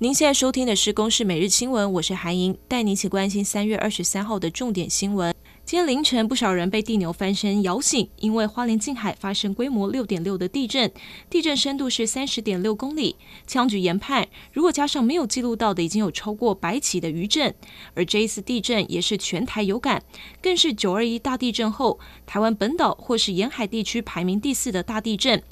[0.00, 5.34] 您现在收听的是《公视每日新闻》，我是韩莹，带您一起关心三月二十三号的重点新闻。
[5.64, 10.92] 今天凌晨，不少人被地牛翻身摇醒，因为花莲近海发生规模六点六的地震，
[11.28, 13.16] 地震深度是三十点六公里。
[13.44, 17.52] 枪局研判，如果加上没有记录到的，已经有超过百起的余震。
[17.94, 20.04] 而这一次地震也是全台有感，
[20.40, 25.42] 更是九二一大地震后，台湾本岛或是沿海地区排名第四的大地震。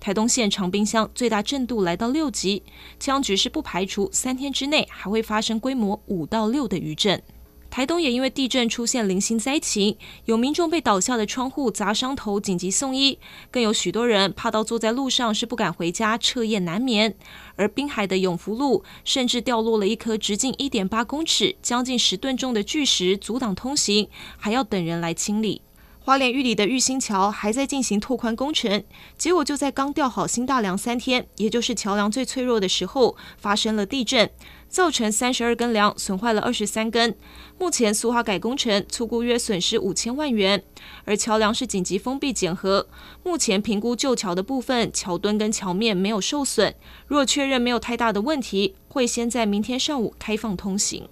[0.00, 2.62] 台东县长滨乡最大震度来到六级，
[2.98, 7.22] 气象局是不排除三天之内还会发生规模五到六的余震。
[7.70, 9.96] 台东也因为地震出现零星灾情，
[10.26, 13.16] 有民众被倒下的窗户砸伤头，紧急送医；
[13.50, 17.14] 更有许多人怕到坐在路上是不敢回家，彻夜难眠。
[17.56, 25.62] 而滨海的永福路甚至掉落了一颗直径一点八公尺、将近十吨重的巨石，阻挡通行，还要等人来清理。
[26.04, 28.82] 花莲玉里的玉兴桥还在进行拓宽工程，
[29.16, 34.28] 结果就在刚吊好新大梁三天，也就是桥梁最脆弱的时候，发生了地震，
[34.68, 37.14] 造成三十二根梁损坏了二十三根。
[37.56, 40.64] 目前苏花改工程粗估约损失五千万元，
[41.04, 42.88] 而桥梁是紧急封闭检核，
[43.22, 46.74] 目前评估旧桥的部分桥墩跟桥面没有受损，
[47.06, 51.08] 若确认没有太大的问题，会先在明天上午开放通行。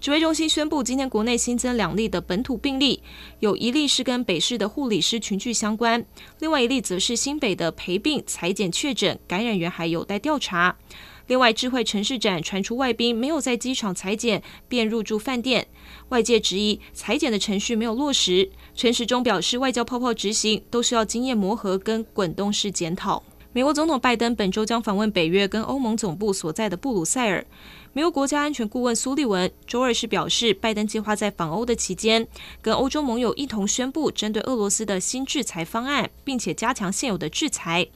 [0.00, 3.02] 指挥中心宣布，今天国内新增两例的本土病例，
[3.40, 6.02] 有一例是跟北市的护理师群聚相关，
[6.38, 10.78] 另外一例则是新北的陪病裁剪确诊，感染源还有待调查。
[11.26, 15.68] 另外，智慧城市展传出外宾没有在机场裁剪便入住饭店，
[16.08, 18.50] 外界质疑裁剪的程序没有落实。
[18.74, 23.22] 陈时中表示，外交泡泡执行都需要经验磨合跟滚动式检讨。
[23.52, 27.44] 美国总统拜登本周将访问北约跟欧盟总部所在的布鲁塞尔。
[27.92, 32.28] 美国国家安全顾问苏利文周二是表示，拜登计划在访欧的期间，
[32.62, 37.88] 跟欧洲盟友一同宣布针对俄罗斯的新制裁方案，并且加强现有的制裁。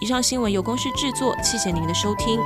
[0.00, 2.38] 以上新闻由公司制作，谢谢您的收听。